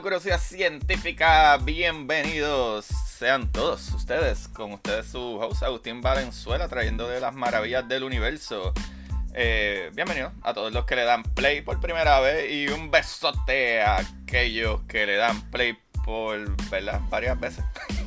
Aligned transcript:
Curiosidad 0.00 0.40
científica. 0.40 1.58
Bienvenidos 1.58 2.86
sean 2.86 3.52
todos 3.52 3.90
ustedes, 3.90 4.48
con 4.48 4.72
ustedes 4.72 5.06
su 5.06 5.38
host 5.38 5.62
Agustín 5.62 6.00
Valenzuela, 6.00 6.66
trayendo 6.66 7.08
de 7.08 7.20
las 7.20 7.34
maravillas 7.34 7.86
del 7.86 8.02
universo. 8.02 8.72
Eh, 9.34 9.90
bienvenidos 9.94 10.32
a 10.42 10.54
todos 10.54 10.72
los 10.72 10.86
que 10.86 10.96
le 10.96 11.04
dan 11.04 11.22
play 11.22 11.60
por 11.60 11.78
primera 11.78 12.20
vez 12.20 12.50
y 12.50 12.68
un 12.68 12.90
besote 12.90 13.82
a 13.82 13.98
aquellos 13.98 14.80
que 14.88 15.04
le 15.04 15.16
dan 15.16 15.42
play 15.50 15.76
por 16.04 16.40
varias 17.10 17.38
veces. 17.38 17.64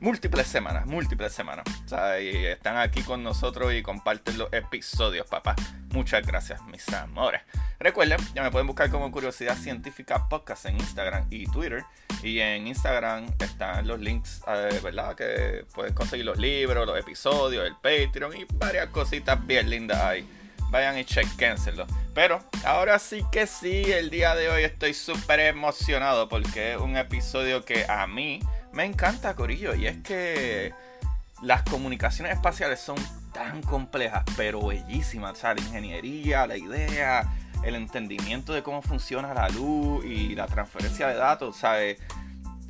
múltiples 0.00 0.46
semanas, 0.46 0.86
múltiples 0.86 1.32
semanas. 1.32 1.64
O 1.84 1.88
sea, 1.88 2.20
y 2.20 2.46
están 2.46 2.76
aquí 2.76 3.02
con 3.02 3.22
nosotros 3.22 3.72
y 3.74 3.82
comparten 3.82 4.38
los 4.38 4.52
episodios, 4.52 5.26
papá. 5.26 5.56
Muchas 5.92 6.26
gracias, 6.26 6.62
mis 6.66 6.88
amores. 6.92 7.40
Recuerden, 7.80 8.18
ya 8.34 8.42
me 8.42 8.50
pueden 8.50 8.66
buscar 8.66 8.90
como 8.90 9.10
Curiosidad 9.10 9.56
Científica 9.56 10.28
Podcast 10.28 10.66
en 10.66 10.76
Instagram 10.76 11.26
y 11.30 11.46
Twitter. 11.46 11.84
Y 12.22 12.40
en 12.40 12.66
Instagram 12.66 13.26
están 13.38 13.86
los 13.86 14.00
links, 14.00 14.42
eh, 14.48 14.80
¿verdad? 14.82 15.14
Que 15.14 15.64
pueden 15.74 15.94
conseguir 15.94 16.26
los 16.26 16.38
libros, 16.38 16.86
los 16.86 16.98
episodios, 16.98 17.66
el 17.66 17.74
Patreon 17.74 18.36
y 18.36 18.46
varias 18.54 18.88
cositas 18.88 19.44
bien 19.46 19.70
lindas 19.70 20.00
ahí. 20.00 20.28
Vayan 20.70 20.98
y 20.98 21.04
chequénselo. 21.04 21.86
Pero 22.14 22.42
ahora 22.64 22.98
sí 22.98 23.24
que 23.32 23.46
sí, 23.46 23.84
el 23.90 24.10
día 24.10 24.34
de 24.34 24.50
hoy 24.50 24.64
estoy 24.64 24.92
súper 24.92 25.40
emocionado 25.40 26.28
porque 26.28 26.72
es 26.72 26.78
un 26.78 26.96
episodio 26.96 27.64
que 27.64 27.86
a 27.88 28.06
mí 28.06 28.40
me 28.72 28.84
encanta, 28.84 29.34
Corillo. 29.34 29.74
Y 29.74 29.86
es 29.86 29.98
que 29.98 30.72
las 31.42 31.62
comunicaciones 31.62 32.34
espaciales 32.34 32.80
son 32.80 32.96
tan 33.32 33.62
complejas, 33.62 34.24
pero 34.36 34.66
bellísimas. 34.66 35.32
O 35.32 35.36
sea, 35.36 35.54
la 35.54 35.60
ingeniería, 35.60 36.46
la 36.46 36.56
idea, 36.56 37.32
el 37.62 37.74
entendimiento 37.74 38.52
de 38.52 38.62
cómo 38.62 38.82
funciona 38.82 39.34
la 39.34 39.48
luz 39.48 40.04
y 40.04 40.34
la 40.34 40.46
transferencia 40.46 41.08
de 41.08 41.14
datos. 41.14 41.56
¿sabes? 41.56 41.98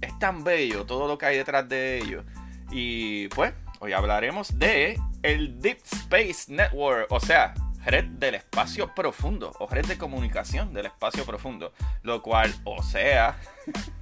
Es 0.00 0.19
tan 0.19 0.44
bello 0.44 0.84
todo 0.84 1.08
lo 1.08 1.19
que 1.19 1.26
hay 1.26 1.36
detrás 1.36 1.69
de 1.69 1.98
ello. 1.98 2.24
Y 2.70 3.28
pues, 3.28 3.52
hoy 3.80 3.92
hablaremos 3.92 4.58
de 4.58 5.00
el 5.22 5.60
Deep 5.60 5.80
Space 5.84 6.52
Network. 6.52 7.06
O 7.10 7.20
sea, 7.20 7.54
red 7.84 8.04
del 8.04 8.34
espacio 8.34 8.94
profundo 8.94 9.54
o 9.59 9.66
red 9.66 9.86
de 9.86 9.97
comunicación 9.97 10.75
del 10.75 10.86
espacio 10.86 11.25
profundo. 11.25 11.72
Lo 12.03 12.22
cual, 12.22 12.54
o 12.65 12.82
sea, 12.82 13.38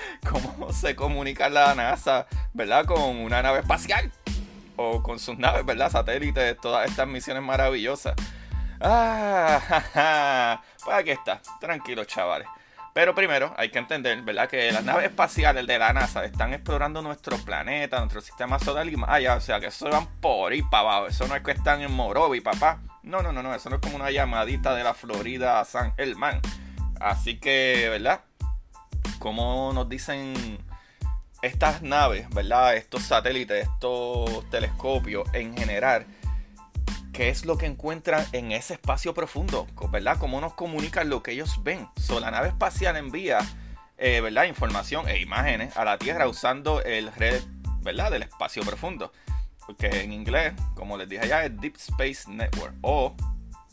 cómo 0.30 0.72
se 0.72 0.94
comunica 0.94 1.48
la 1.48 1.74
NASA, 1.74 2.26
¿verdad? 2.52 2.84
Con 2.84 3.16
una 3.16 3.42
nave 3.42 3.60
espacial 3.60 4.12
o 4.76 5.02
con 5.02 5.18
sus 5.18 5.38
naves, 5.38 5.64
¿verdad? 5.64 5.90
Satélites, 5.90 6.56
todas 6.60 6.88
estas 6.88 7.06
misiones 7.06 7.42
maravillosas. 7.42 8.14
Ah, 8.80 10.62
pues 10.84 10.96
aquí 10.96 11.10
está, 11.10 11.40
tranquilos 11.60 12.06
chavales. 12.06 12.48
Pero 12.94 13.14
primero 13.14 13.54
hay 13.56 13.70
que 13.70 13.78
entender, 13.78 14.22
¿verdad? 14.22 14.48
Que 14.48 14.72
las 14.72 14.82
naves 14.82 15.04
espaciales 15.04 15.66
de 15.66 15.78
la 15.78 15.92
NASA 15.92 16.24
están 16.24 16.52
explorando 16.52 17.00
nuestro 17.00 17.36
planeta, 17.38 17.98
nuestro 17.98 18.20
sistema 18.20 18.58
solar 18.58 18.88
y 18.88 18.96
más 18.96 19.10
allá. 19.10 19.36
O 19.36 19.40
sea, 19.40 19.60
que 19.60 19.66
eso 19.66 19.88
van 19.88 20.06
por 20.20 20.50
ahí 20.50 20.62
para 20.62 20.80
abajo. 20.80 21.06
Eso 21.06 21.28
no 21.28 21.36
es 21.36 21.42
que 21.42 21.52
están 21.52 21.80
en 21.80 21.92
Morovi, 21.92 22.40
papá. 22.40 22.80
No, 23.04 23.22
no, 23.22 23.30
no, 23.30 23.40
no. 23.40 23.54
Eso 23.54 23.70
no 23.70 23.76
es 23.76 23.82
como 23.82 23.94
una 23.94 24.10
llamadita 24.10 24.74
de 24.74 24.82
la 24.82 24.94
Florida 24.94 25.60
a 25.60 25.64
San 25.64 25.94
Germán. 25.94 26.40
Así 26.98 27.38
que, 27.38 27.86
¿verdad? 27.88 28.22
Como 29.18 29.72
nos 29.72 29.88
dicen 29.88 30.58
estas 31.42 31.82
naves, 31.82 32.28
¿verdad? 32.30 32.76
Estos 32.76 33.02
satélites, 33.02 33.66
estos 33.66 34.48
telescopios 34.50 35.28
en 35.32 35.56
general 35.56 36.06
qué 37.18 37.30
es 37.30 37.44
lo 37.44 37.58
que 37.58 37.66
encuentran 37.66 38.24
en 38.30 38.52
ese 38.52 38.74
espacio 38.74 39.12
profundo, 39.12 39.66
¿verdad? 39.90 40.18
Cómo 40.20 40.40
nos 40.40 40.54
comunican 40.54 41.08
lo 41.08 41.20
que 41.20 41.32
ellos 41.32 41.64
ven. 41.64 41.88
So, 42.00 42.20
la 42.20 42.30
nave 42.30 42.46
espacial 42.46 42.96
envía, 42.96 43.40
eh, 43.96 44.20
¿verdad? 44.20 44.44
Información 44.44 45.08
e 45.08 45.18
imágenes 45.18 45.76
a 45.76 45.84
la 45.84 45.98
Tierra 45.98 46.28
usando 46.28 46.80
el 46.80 47.12
red, 47.12 47.42
¿verdad? 47.80 48.12
Del 48.12 48.22
espacio 48.22 48.62
profundo. 48.62 49.12
Que 49.76 50.04
en 50.04 50.12
inglés, 50.12 50.52
como 50.76 50.96
les 50.96 51.08
dije 51.08 51.26
ya, 51.26 51.44
es 51.44 51.60
Deep 51.60 51.74
Space 51.74 52.30
Network 52.30 52.74
o 52.82 53.16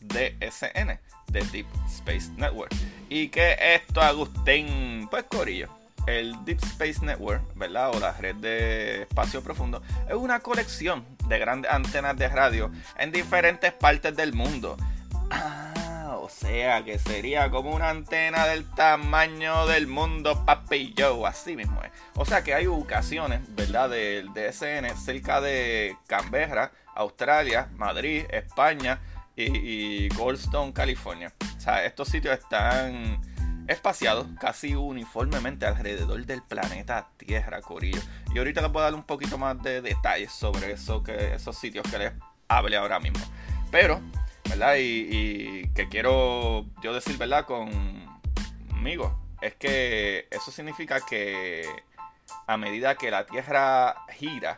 DSN, 0.02 1.00
de 1.28 1.42
Deep 1.52 1.68
Space 1.86 2.32
Network. 2.38 2.74
¿Y 3.18 3.30
qué 3.30 3.56
esto, 3.62 4.02
Agustín? 4.02 5.08
Pues 5.10 5.24
Corillo 5.24 5.70
el 6.06 6.36
Deep 6.44 6.62
Space 6.62 7.00
Network, 7.02 7.42
¿verdad? 7.56 7.96
O 7.96 8.00
la 8.02 8.12
red 8.12 8.36
de 8.36 9.04
espacio 9.04 9.42
profundo, 9.42 9.82
es 10.06 10.16
una 10.16 10.42
colección 10.42 11.06
de 11.30 11.40
grandes 11.40 11.72
antenas 11.72 12.18
de 12.18 12.28
radio 12.28 12.70
en 13.00 13.14
diferentes 13.14 13.72
partes 13.72 14.18
del 14.18 14.34
mundo. 14.34 14.76
Ah, 15.32 16.18
o 16.20 16.28
sea 16.28 16.84
que 16.84 17.00
sería 17.00 17.50
como 17.50 17.74
una 17.74 17.90
antena 17.90 18.48
del 18.48 18.70
tamaño 18.72 19.66
del 19.66 19.88
mundo, 19.88 20.44
papi 20.46 20.94
yo, 20.94 21.26
así 21.26 21.56
mismo 21.56 21.82
es. 21.84 21.92
O 22.16 22.26
sea 22.26 22.44
que 22.44 22.54
hay 22.54 22.68
ubicaciones, 22.68 23.40
¿verdad? 23.56 23.92
Del 23.92 24.28
DSN 24.34 24.94
cerca 24.98 25.40
de 25.40 25.96
Canberra, 26.06 26.74
Australia, 26.94 27.70
Madrid, 27.78 28.26
España 28.30 29.00
y 29.38 30.10
Goldstone, 30.10 30.74
California. 30.74 31.32
Estos 31.68 32.10
sitios 32.10 32.38
están 32.38 33.20
espaciados 33.68 34.28
casi 34.40 34.76
uniformemente 34.76 35.66
alrededor 35.66 36.24
del 36.26 36.44
planeta 36.44 37.08
Tierra, 37.18 37.62
Corillo. 37.62 38.02
Y 38.34 38.38
ahorita 38.38 38.62
les 38.62 38.72
voy 38.72 38.82
a 38.82 38.86
dar 38.86 38.94
un 38.94 39.04
poquito 39.04 39.38
más 39.38 39.62
de 39.64 39.82
detalles 39.82 40.32
sobre 40.32 40.74
esos 40.74 41.58
sitios 41.58 41.86
que 41.90 41.98
les 41.98 42.14
hablé 42.48 42.78
ahora 42.78 43.00
mismo. 43.00 43.20
Pero, 43.72 44.00
¿verdad? 44.48 44.76
Y, 44.76 45.08
y 45.10 45.70
que 45.74 45.90
quiero 45.90 46.66
yo 46.84 46.94
decir, 46.94 47.18
¿verdad? 47.18 47.46
Conmigo, 47.46 49.20
es 49.42 49.56
que 49.56 50.28
eso 50.30 50.52
significa 50.52 51.00
que 51.02 51.68
a 52.48 52.58
medida 52.58 52.96
que 52.96 53.10
la 53.10 53.26
Tierra 53.26 53.96
gira, 54.10 54.58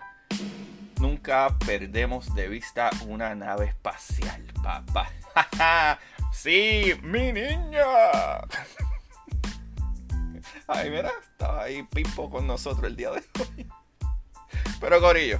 nunca 1.00 1.58
perdemos 1.66 2.34
de 2.36 2.48
vista 2.48 2.90
una 3.08 3.34
nave 3.36 3.68
espacial, 3.68 4.44
papá. 4.62 5.10
sí, 6.38 6.94
mi 7.02 7.32
niña. 7.32 8.38
Ay, 10.68 10.90
mira, 10.90 11.12
estaba 11.22 11.64
ahí 11.64 11.84
Pipo 11.84 12.30
con 12.30 12.46
nosotros 12.46 12.86
el 12.86 12.96
día 12.96 13.12
de 13.12 13.24
hoy. 13.40 13.68
Pero 14.80 15.02
Corillo, 15.02 15.40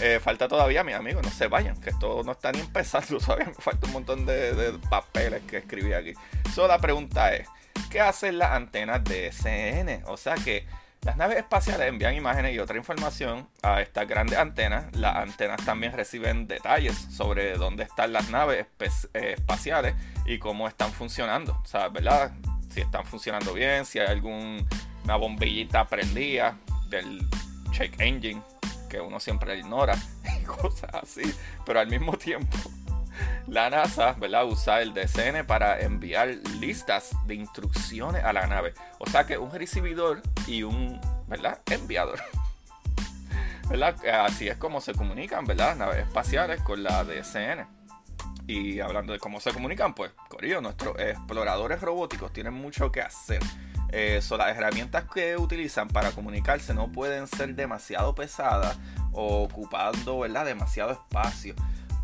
eh, 0.00 0.20
falta 0.22 0.48
todavía, 0.48 0.82
mis 0.82 0.94
amigos, 0.94 1.22
no 1.22 1.30
se 1.30 1.46
vayan, 1.46 1.80
que 1.80 1.90
esto 1.90 2.22
no 2.24 2.32
está 2.32 2.50
ni 2.50 2.60
empezando 2.60 3.18
todavía. 3.24 3.46
Me 3.46 3.54
falta 3.54 3.86
un 3.86 3.92
montón 3.92 4.26
de, 4.26 4.54
de 4.54 4.78
papeles 4.88 5.42
que 5.42 5.58
escribí 5.58 5.92
aquí. 5.92 6.14
Solo 6.54 6.68
la 6.68 6.78
pregunta 6.78 7.34
es, 7.34 7.48
¿qué 7.90 8.00
hacen 8.00 8.38
las 8.38 8.52
antenas 8.52 9.04
de 9.04 9.30
SN? 9.32 10.02
O 10.06 10.16
sea 10.16 10.34
que 10.34 10.66
las 11.04 11.16
naves 11.18 11.36
espaciales 11.36 11.86
envían 11.88 12.14
imágenes 12.14 12.54
y 12.54 12.58
otra 12.58 12.78
información 12.78 13.46
a 13.62 13.82
estas 13.82 14.08
grandes 14.08 14.38
antenas. 14.38 14.86
Las 14.96 15.16
antenas 15.16 15.62
también 15.64 15.92
reciben 15.92 16.48
detalles 16.48 16.96
sobre 16.96 17.58
dónde 17.58 17.84
están 17.84 18.12
las 18.14 18.30
naves 18.30 18.66
eh, 19.12 19.34
espaciales 19.36 19.94
y 20.24 20.38
cómo 20.38 20.66
están 20.66 20.92
funcionando. 20.92 21.62
O 21.62 21.90
¿verdad? 21.90 22.32
si 22.70 22.80
están 22.80 23.04
funcionando 23.04 23.52
bien, 23.52 23.84
si 23.84 23.98
hay 23.98 24.06
alguna 24.06 25.16
bombillita 25.18 25.86
prendida 25.86 26.56
del 26.88 27.28
check 27.70 28.00
engine 28.00 28.42
que 28.88 29.00
uno 29.00 29.20
siempre 29.20 29.58
ignora 29.58 29.96
y 30.40 30.44
cosas 30.44 30.90
así, 30.94 31.34
pero 31.66 31.80
al 31.80 31.88
mismo 31.88 32.14
tiempo 32.16 32.56
la 33.46 33.70
NASA, 33.70 34.12
¿verdad? 34.12 34.46
Usa 34.46 34.80
el 34.80 34.94
DCN 34.94 35.46
para 35.46 35.80
enviar 35.80 36.28
listas 36.60 37.12
de 37.26 37.34
instrucciones 37.34 38.24
a 38.24 38.32
la 38.32 38.46
nave. 38.46 38.74
O 38.98 39.08
sea 39.08 39.26
que 39.26 39.38
un 39.38 39.50
recibidor 39.50 40.22
y 40.46 40.62
un, 40.62 41.00
¿verdad? 41.26 41.60
Enviador. 41.66 42.20
¿verdad? 43.68 43.96
Así 44.24 44.48
es 44.48 44.56
como 44.56 44.80
se 44.80 44.94
comunican. 44.94 45.46
Las 45.56 45.76
naves 45.76 46.06
espaciales 46.06 46.60
con 46.62 46.82
la 46.82 47.04
DSN. 47.04 47.66
Y 48.46 48.80
hablando 48.80 49.12
de 49.12 49.18
cómo 49.18 49.40
se 49.40 49.52
comunican, 49.52 49.94
pues, 49.94 50.12
Corillo, 50.28 50.60
nuestros 50.60 50.98
exploradores 50.98 51.80
robóticos 51.80 52.32
tienen 52.32 52.52
mucho 52.52 52.92
que 52.92 53.00
hacer. 53.00 53.40
Eh, 53.90 54.20
las 54.36 54.56
herramientas 54.56 55.04
que 55.04 55.36
utilizan 55.36 55.88
para 55.88 56.10
comunicarse 56.10 56.74
no 56.74 56.90
pueden 56.90 57.28
ser 57.28 57.54
demasiado 57.54 58.14
pesadas 58.14 58.76
o 59.12 59.44
ocupando 59.44 60.18
¿verdad? 60.18 60.44
demasiado 60.44 60.90
espacio 60.90 61.54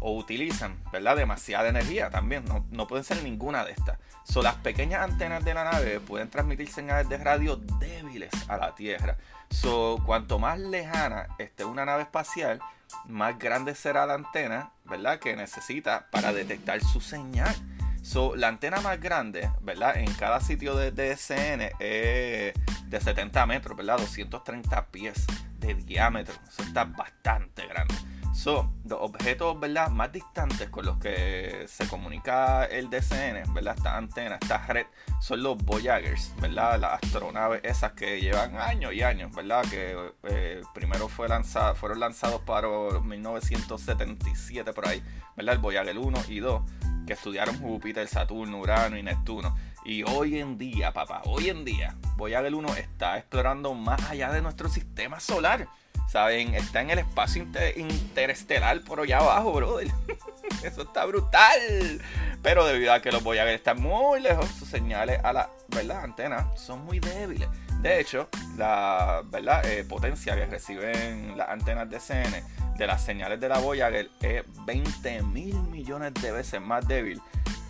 o 0.00 0.16
utilizan 0.16 0.76
¿verdad? 0.92 1.16
demasiada 1.16 1.68
energía 1.68 2.10
también. 2.10 2.44
No, 2.44 2.64
no 2.70 2.86
pueden 2.86 3.04
ser 3.04 3.22
ninguna 3.22 3.64
de 3.64 3.72
estas. 3.72 3.98
So, 4.24 4.42
las 4.42 4.56
pequeñas 4.56 5.02
antenas 5.02 5.44
de 5.44 5.54
la 5.54 5.64
nave 5.64 6.00
pueden 6.00 6.30
transmitir 6.30 6.70
señales 6.70 7.08
de 7.08 7.18
radio 7.18 7.56
débiles 7.56 8.30
a 8.48 8.56
la 8.56 8.74
Tierra. 8.74 9.16
So, 9.50 10.02
cuanto 10.04 10.38
más 10.38 10.58
lejana 10.58 11.28
esté 11.38 11.64
una 11.64 11.84
nave 11.84 12.02
espacial, 12.02 12.60
más 13.06 13.38
grande 13.38 13.74
será 13.74 14.06
la 14.06 14.14
antena, 14.14 14.72
¿verdad? 14.84 15.18
Que 15.18 15.36
necesita 15.36 16.06
para 16.10 16.32
detectar 16.32 16.80
su 16.80 17.00
señal. 17.00 17.54
So, 18.02 18.34
la 18.36 18.48
antena 18.48 18.80
más 18.80 19.00
grande, 19.00 19.50
¿verdad? 19.60 19.96
En 19.96 20.12
cada 20.14 20.40
sitio 20.40 20.74
de 20.74 20.90
DSN 20.90 21.72
es 21.80 22.54
de 22.86 23.00
70 23.00 23.46
metros, 23.46 23.76
¿verdad? 23.76 23.98
230 23.98 24.86
pies 24.86 25.26
de 25.58 25.74
diámetro. 25.74 26.34
Eso 26.48 26.62
está 26.62 26.84
bastante 26.84 27.66
grande. 27.66 27.94
So, 28.32 28.72
los 28.88 29.00
objetos 29.02 29.58
¿verdad? 29.58 29.90
más 29.90 30.12
distantes 30.12 30.70
con 30.70 30.86
los 30.86 30.98
que 30.98 31.66
se 31.68 31.86
comunica 31.88 32.64
el 32.64 32.88
DCN, 32.88 33.52
¿verdad? 33.52 33.74
esta 33.76 33.96
antena, 33.96 34.38
esta 34.40 34.66
red, 34.66 34.86
son 35.20 35.42
los 35.42 35.58
Voyagers, 35.58 36.32
¿verdad? 36.40 36.78
las 36.78 37.02
astronaves 37.02 37.60
esas 37.64 37.92
que 37.92 38.20
llevan 38.20 38.56
años 38.56 38.94
y 38.94 39.02
años, 39.02 39.34
¿verdad? 39.34 39.62
que 39.68 39.96
eh, 40.22 40.62
primero 40.72 41.08
fue 41.08 41.28
lanzada, 41.28 41.74
fueron 41.74 42.00
lanzados 42.00 42.40
para 42.42 42.68
1977 43.02 44.72
por 44.72 44.88
ahí, 44.88 45.02
¿verdad? 45.36 45.56
el 45.56 45.60
Voyager 45.60 45.98
1 45.98 46.18
y 46.28 46.38
2, 46.38 46.62
que 47.06 47.14
estudiaron 47.14 47.58
Júpiter, 47.58 48.06
Saturno, 48.06 48.60
Urano 48.60 48.96
y 48.96 49.02
Neptuno. 49.02 49.56
Y 49.84 50.04
hoy 50.04 50.38
en 50.38 50.56
día, 50.56 50.92
papá, 50.92 51.22
hoy 51.24 51.48
en 51.48 51.64
día, 51.64 51.96
Voyager 52.16 52.54
1 52.54 52.76
está 52.76 53.18
explorando 53.18 53.74
más 53.74 54.10
allá 54.10 54.30
de 54.30 54.40
nuestro 54.40 54.68
sistema 54.68 55.18
solar. 55.20 55.68
¿Saben? 56.10 56.54
Está 56.54 56.80
en 56.80 56.90
el 56.90 56.98
espacio 56.98 57.46
interestelar 57.76 58.82
por 58.82 59.00
allá 59.00 59.18
abajo, 59.18 59.52
brother. 59.52 59.88
Eso 60.64 60.82
está 60.82 61.04
brutal. 61.04 62.02
Pero 62.42 62.66
debido 62.66 62.92
a 62.92 63.00
que 63.00 63.12
los 63.12 63.22
Voyager 63.22 63.54
están 63.54 63.80
muy 63.80 64.20
lejos, 64.20 64.48
sus 64.58 64.68
señales 64.68 65.20
a 65.22 65.32
la 65.32 65.50
¿verdad? 65.68 66.02
antena 66.02 66.48
son 66.56 66.84
muy 66.84 66.98
débiles. 66.98 67.48
De 67.80 68.00
hecho, 68.00 68.28
la 68.56 69.22
¿verdad? 69.26 69.64
Eh, 69.66 69.84
potencia 69.84 70.34
que 70.34 70.46
reciben 70.46 71.38
las 71.38 71.48
antenas 71.48 71.88
de 71.88 72.00
CN 72.00 72.42
de 72.76 72.86
las 72.86 73.04
señales 73.04 73.38
de 73.38 73.48
la 73.48 73.58
Voyager 73.58 74.10
es 74.20 74.42
20 74.64 75.22
mil 75.22 75.54
millones 75.64 76.14
de 76.14 76.32
veces 76.32 76.60
más 76.60 76.86
débil 76.88 77.20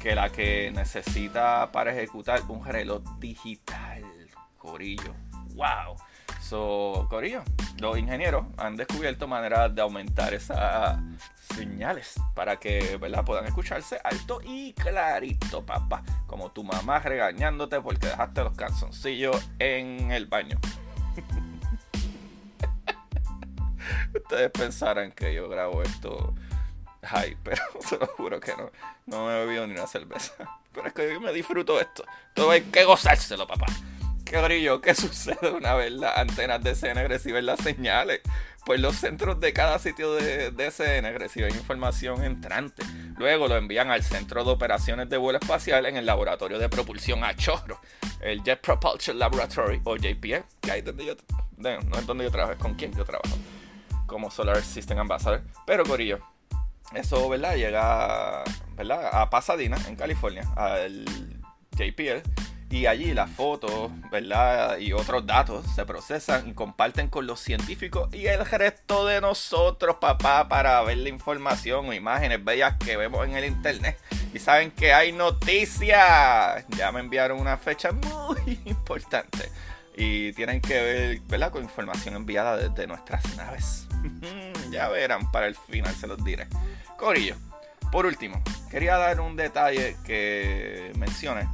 que 0.00 0.14
la 0.14 0.31
que 0.31 0.70
necesita 0.70 1.70
para 1.72 1.93
ejecutar 1.93 2.43
un 2.48 2.64
reloj 2.64 3.02
digital. 3.19 4.04
Corillo. 4.56 5.14
¡Wow! 5.54 5.96
So, 6.50 7.06
Corillo, 7.08 7.44
los 7.79 7.97
ingenieros 7.97 8.44
han 8.56 8.75
descubierto 8.75 9.29
maneras 9.29 9.73
de 9.73 9.82
aumentar 9.82 10.35
esas 10.35 10.99
señales 11.55 12.20
para 12.35 12.56
que 12.56 12.97
¿verdad? 12.97 13.25
puedan 13.25 13.47
escucharse 13.47 14.00
alto 14.02 14.41
y 14.43 14.73
clarito, 14.73 15.64
papá. 15.64 16.02
Como 16.26 16.50
tu 16.50 16.64
mamá 16.64 16.99
regañándote 16.99 17.81
porque 17.81 18.08
dejaste 18.08 18.43
los 18.43 18.56
calzoncillos 18.56 19.49
en 19.61 20.11
el 20.11 20.26
baño. 20.26 20.58
Ustedes 24.12 24.50
pensarán 24.50 25.12
que 25.12 25.32
yo 25.32 25.49
grabo 25.49 25.85
esto 25.85 26.35
ay, 27.03 27.37
pero 27.44 27.62
se 27.81 27.96
lo 27.96 28.08
juro 28.08 28.41
que 28.41 28.56
no, 28.56 28.73
no 29.06 29.26
me 29.26 29.37
he 29.37 29.46
bebido 29.46 29.69
ni 29.69 29.75
una 29.75 29.87
cerveza. 29.87 30.35
Pero 30.73 30.88
es 30.88 30.94
que 30.94 31.14
yo 31.14 31.20
me 31.20 31.32
disfruto 31.32 31.81
esto. 31.81 32.05
Todo 32.35 32.50
hay 32.50 32.62
que 32.62 32.82
gozárselo, 32.82 33.46
papá. 33.46 33.67
¿Qué 34.31 34.41
brillo? 34.41 34.81
¿Qué 34.81 34.94
sucede 34.94 35.50
una 35.50 35.75
vez 35.75 35.91
las 35.91 36.17
antenas 36.17 36.62
de 36.62 36.77
CN 36.77 37.09
reciben 37.09 37.47
las 37.47 37.59
señales? 37.59 38.21
Pues 38.65 38.79
los 38.79 38.94
centros 38.94 39.41
de 39.41 39.53
cada 39.53 39.81
sitio 39.81 40.15
de 40.15 40.53
DCN 40.53 41.19
reciben 41.19 41.53
información 41.53 42.23
entrante. 42.23 42.85
Luego 43.19 43.49
lo 43.49 43.56
envían 43.56 43.91
al 43.91 44.05
Centro 44.05 44.44
de 44.44 44.50
Operaciones 44.53 45.09
de 45.09 45.17
Vuelo 45.17 45.41
Espacial 45.41 45.85
en 45.87 45.97
el 45.97 46.06
Laboratorio 46.06 46.61
de 46.61 46.69
Propulsión 46.69 47.25
a 47.25 47.35
Chorro, 47.35 47.81
el 48.21 48.44
Jet 48.44 48.61
Propulsion 48.61 49.19
Laboratory 49.19 49.81
o 49.82 49.97
JPL, 49.97 50.44
que 50.61 50.71
ahí 50.71 50.82
donde 50.82 51.06
yo, 51.06 51.15
no 51.56 51.99
es 51.99 52.06
donde 52.06 52.23
yo 52.23 52.31
trabajo, 52.31 52.53
es 52.53 52.59
con 52.59 52.75
quién 52.75 52.93
yo 52.93 53.05
trabajo, 53.05 53.37
como 54.06 54.31
Solar 54.31 54.62
System 54.62 55.00
Ambassador. 55.00 55.43
Pero 55.67 55.82
Corillo, 55.85 56.21
eso, 56.94 57.29
¿verdad? 57.29 57.56
Llega, 57.56 58.44
¿verdad? 58.77 59.11
A 59.11 59.29
Pasadena, 59.29 59.77
en 59.88 59.97
California, 59.97 60.44
al 60.55 61.05
JPL 61.73 62.23
y 62.70 62.87
allí 62.87 63.12
las 63.12 63.28
fotos, 63.31 63.90
¿verdad? 64.12 64.78
Y 64.78 64.93
otros 64.93 65.26
datos 65.26 65.67
se 65.75 65.84
procesan 65.84 66.49
y 66.49 66.55
comparten 66.55 67.08
con 67.08 67.26
los 67.26 67.40
científicos 67.40 68.08
y 68.14 68.26
el 68.26 68.46
resto 68.46 69.06
de 69.06 69.20
nosotros, 69.20 69.96
papá, 70.00 70.49
para 70.49 70.81
ver 70.82 70.99
la 70.99 71.08
información 71.08 71.88
o 71.88 71.93
imágenes 71.93 72.43
bellas 72.44 72.76
que 72.78 72.96
vemos 72.96 73.26
en 73.26 73.34
el 73.37 73.44
internet. 73.44 73.99
Y 74.32 74.38
saben 74.38 74.70
que 74.70 74.93
hay 74.93 75.11
noticias. 75.11 76.64
Ya 76.69 76.93
me 76.93 77.00
enviaron 77.00 77.40
una 77.40 77.56
fecha 77.56 77.90
muy 77.90 78.61
importante. 78.64 79.50
Y 79.96 80.32
tienen 80.34 80.61
que 80.61 80.81
ver, 80.81 81.20
¿verdad? 81.22 81.50
Con 81.50 81.64
información 81.64 82.14
enviada 82.14 82.56
desde 82.56 82.87
nuestras 82.87 83.37
naves. 83.37 83.88
ya 84.70 84.88
verán, 84.88 85.31
para 85.32 85.49
el 85.49 85.56
final 85.56 85.93
se 85.96 86.06
los 86.06 86.22
diré. 86.25 86.46
Corillo. 86.96 87.34
Por 87.90 88.06
último, 88.06 88.40
quería 88.70 88.96
dar 88.96 89.20
un 89.20 89.34
detalle 89.34 89.96
que 90.05 90.93
mencione 90.96 91.49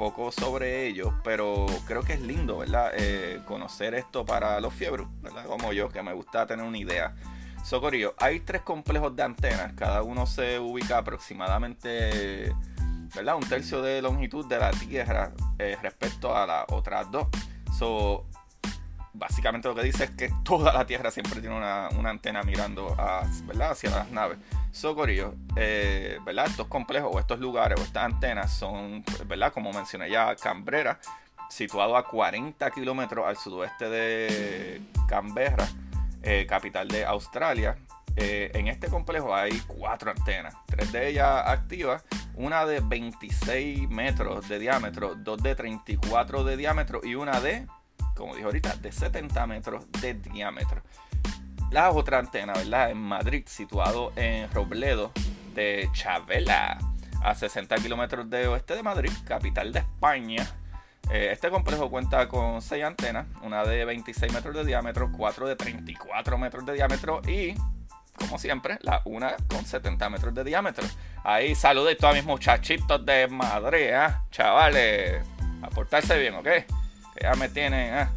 poco 0.00 0.32
sobre 0.32 0.86
ellos, 0.86 1.12
pero 1.22 1.66
creo 1.86 2.02
que 2.02 2.14
es 2.14 2.22
lindo, 2.22 2.56
¿verdad? 2.56 2.90
Eh, 2.96 3.42
conocer 3.44 3.94
esto 3.94 4.24
para 4.24 4.58
los 4.58 4.72
fiebros, 4.72 5.06
¿verdad? 5.20 5.44
Como 5.44 5.74
yo, 5.74 5.90
que 5.90 6.02
me 6.02 6.14
gusta 6.14 6.46
tener 6.46 6.64
una 6.64 6.78
idea. 6.78 7.14
Socorillo, 7.62 8.14
hay 8.18 8.40
tres 8.40 8.62
complejos 8.62 9.14
de 9.14 9.22
antenas, 9.24 9.74
cada 9.74 10.02
uno 10.02 10.24
se 10.24 10.58
ubica 10.58 10.96
aproximadamente, 10.96 12.50
¿verdad? 13.14 13.36
Un 13.36 13.46
tercio 13.46 13.82
de 13.82 14.00
longitud 14.00 14.46
de 14.46 14.58
la 14.58 14.70
Tierra 14.70 15.32
eh, 15.58 15.76
respecto 15.82 16.34
a 16.34 16.46
las 16.46 16.64
otras 16.70 17.10
dos. 17.10 17.26
So, 17.78 18.24
básicamente 19.12 19.68
lo 19.68 19.74
que 19.74 19.82
dice 19.82 20.04
es 20.04 20.10
que 20.10 20.30
toda 20.44 20.72
la 20.72 20.86
Tierra 20.86 21.10
siempre 21.10 21.40
tiene 21.40 21.56
una, 21.56 21.88
antena 21.88 22.42
mirando 22.42 22.96
hacia 22.98 23.90
las 23.90 24.10
naves. 24.10 24.38
Socorillo, 24.72 25.34
eh, 25.56 26.18
¿verdad? 26.24 26.46
Estos 26.46 26.68
complejos 26.68 27.10
o 27.12 27.18
estos 27.18 27.40
lugares 27.40 27.78
o 27.80 27.82
estas 27.82 28.04
antenas 28.04 28.52
son, 28.52 29.04
¿verdad? 29.26 29.52
Como 29.52 29.72
mencioné 29.72 30.10
ya, 30.10 30.34
Cambrera, 30.36 31.00
situado 31.48 31.96
a 31.96 32.06
40 32.06 32.70
kilómetros 32.70 33.26
al 33.26 33.36
sudoeste 33.36 33.88
de 33.88 34.80
Canberra, 35.08 35.68
eh, 36.22 36.46
capital 36.48 36.88
de 36.88 37.04
Australia. 37.04 37.76
Eh, 38.16 38.50
en 38.54 38.68
este 38.68 38.88
complejo 38.88 39.34
hay 39.34 39.60
cuatro 39.66 40.10
antenas, 40.10 40.54
tres 40.66 40.90
de 40.92 41.08
ellas 41.08 41.42
activas, 41.46 42.04
una 42.34 42.66
de 42.66 42.80
26 42.80 43.88
metros 43.88 44.48
de 44.48 44.58
diámetro, 44.58 45.14
dos 45.14 45.42
de 45.42 45.54
34 45.54 46.44
de 46.44 46.56
diámetro 46.56 47.00
y 47.04 47.14
una 47.14 47.40
de 47.40 47.66
como 48.20 48.36
dijo 48.36 48.46
ahorita, 48.46 48.76
de 48.76 48.92
70 48.92 49.46
metros 49.46 49.90
de 50.00 50.14
diámetro. 50.14 50.82
La 51.70 51.90
otra 51.90 52.18
antena, 52.18 52.52
¿verdad? 52.52 52.90
En 52.90 52.98
Madrid, 52.98 53.44
situado 53.46 54.12
en 54.14 54.50
Robledo 54.52 55.10
de 55.54 55.88
Chavela, 55.92 56.78
a 57.22 57.34
60 57.34 57.76
kilómetros 57.76 58.28
de 58.28 58.46
oeste 58.46 58.76
de 58.76 58.82
Madrid, 58.82 59.10
capital 59.24 59.72
de 59.72 59.80
España. 59.80 60.48
Eh, 61.10 61.30
este 61.32 61.48
complejo 61.48 61.90
cuenta 61.90 62.28
con 62.28 62.60
6 62.60 62.84
antenas, 62.84 63.26
una 63.42 63.64
de 63.64 63.84
26 63.84 64.32
metros 64.32 64.54
de 64.54 64.64
diámetro, 64.64 65.10
4 65.16 65.48
de 65.48 65.56
34 65.56 66.38
metros 66.38 66.66
de 66.66 66.74
diámetro 66.74 67.22
y, 67.26 67.54
como 68.16 68.38
siempre, 68.38 68.78
la 68.82 69.00
una 69.06 69.34
con 69.48 69.64
70 69.64 70.10
metros 70.10 70.34
de 70.34 70.44
diámetro. 70.44 70.84
Ahí 71.24 71.54
saludito 71.54 72.06
a 72.06 72.12
mis 72.12 72.24
muchachitos 72.24 73.04
de 73.06 73.28
Madrid, 73.28 73.90
¿eh? 73.92 74.08
chavales, 74.30 75.22
a 75.62 75.68
portarse 75.70 76.18
bien, 76.18 76.34
¿ok? 76.34 76.48
Ya 77.20 77.34
me 77.34 77.48
tienen. 77.48 77.94
Ah. 77.94 78.10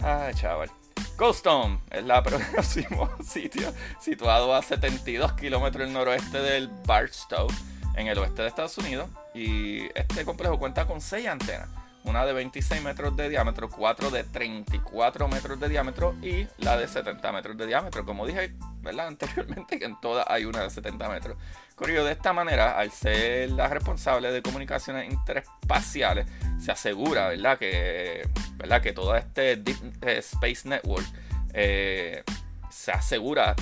Ay, 0.00 0.34
chaval. 0.34 0.70
Goldstone 1.16 1.78
es 1.90 2.04
la 2.04 2.22
próximo 2.24 3.10
sitio 3.22 3.72
situado 4.00 4.54
a 4.54 4.62
72 4.62 5.32
kilómetros 5.34 5.86
al 5.86 5.92
noroeste 5.92 6.38
del 6.38 6.68
Barstow, 6.86 7.48
en 7.94 8.08
el 8.08 8.18
oeste 8.18 8.42
de 8.42 8.48
Estados 8.48 8.78
Unidos. 8.78 9.08
Y 9.34 9.84
este 9.94 10.24
complejo 10.24 10.58
cuenta 10.58 10.86
con 10.86 11.00
6 11.00 11.28
antenas 11.28 11.68
una 12.04 12.26
de 12.26 12.32
26 12.32 12.82
metros 12.82 13.16
de 13.16 13.28
diámetro, 13.28 13.68
4 13.68 14.10
de 14.10 14.24
34 14.24 15.28
metros 15.28 15.60
de 15.60 15.68
diámetro 15.68 16.14
y 16.20 16.46
la 16.58 16.76
de 16.76 16.88
70 16.88 17.32
metros 17.32 17.56
de 17.56 17.66
diámetro. 17.66 18.04
Como 18.04 18.26
dije 18.26 18.52
¿verdad? 18.82 19.06
anteriormente, 19.08 19.78
que 19.78 19.84
en 19.84 20.00
todas 20.00 20.26
hay 20.28 20.44
una 20.44 20.62
de 20.62 20.70
70 20.70 21.08
metros. 21.08 21.36
Curioso, 21.76 22.04
de 22.04 22.12
esta 22.12 22.32
manera, 22.32 22.78
al 22.78 22.90
ser 22.90 23.50
la 23.52 23.68
responsable 23.68 24.30
de 24.30 24.42
comunicaciones 24.42 25.10
interespaciales, 25.10 26.26
se 26.60 26.70
asegura 26.70 27.28
¿verdad? 27.28 27.58
Que, 27.58 28.28
¿verdad? 28.56 28.82
que 28.82 28.92
todo 28.92 29.16
este 29.16 29.56
Deep 29.56 30.04
Space 30.06 30.68
Network 30.68 31.06
eh, 31.54 32.22
se 32.70 32.92
asegura 32.92 33.54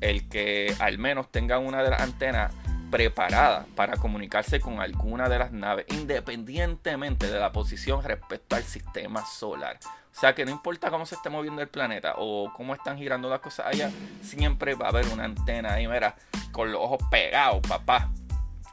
el 0.00 0.28
que 0.28 0.74
al 0.80 0.98
menos 0.98 1.30
tenga 1.30 1.58
una 1.58 1.82
de 1.82 1.90
las 1.90 2.00
antenas 2.00 2.52
preparada 2.90 3.66
para 3.74 3.96
comunicarse 3.96 4.60
con 4.60 4.80
alguna 4.80 5.28
de 5.28 5.38
las 5.38 5.50
naves, 5.50 5.86
independientemente 5.88 7.30
de 7.30 7.38
la 7.38 7.50
posición 7.50 8.02
respecto 8.02 8.54
al 8.54 8.64
sistema 8.64 9.24
solar. 9.24 9.78
O 10.14 10.20
sea 10.20 10.34
que 10.34 10.44
no 10.44 10.50
importa 10.50 10.90
cómo 10.90 11.06
se 11.06 11.14
esté 11.14 11.30
moviendo 11.30 11.62
el 11.62 11.68
planeta 11.68 12.14
o 12.18 12.52
cómo 12.54 12.74
están 12.74 12.98
girando 12.98 13.28
las 13.28 13.40
cosas 13.40 13.66
allá, 13.66 13.90
siempre 14.22 14.74
va 14.74 14.86
a 14.86 14.88
haber 14.90 15.06
una 15.08 15.24
antena 15.24 15.74
ahí, 15.74 15.88
mira, 15.88 16.16
con 16.52 16.70
los 16.70 16.80
ojos 16.80 16.98
pegados, 17.10 17.60
papá. 17.66 18.10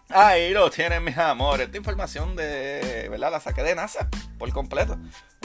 Ahí 0.10 0.52
lo 0.54 0.70
tienen, 0.70 1.04
mis 1.04 1.18
amores. 1.18 1.68
Esta 1.68 1.78
información 1.78 2.36
de, 2.36 3.08
¿verdad? 3.10 3.32
La 3.32 3.40
saqué 3.40 3.64
de 3.64 3.76
NASA 3.76 4.10
por 4.38 4.52
completo. 4.52 4.98